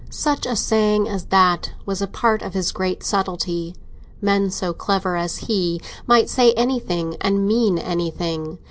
[0.09, 5.37] Such a saying as that was a part of his great subtlety—men so clever as
[5.45, 8.57] he might say anything and mean anything.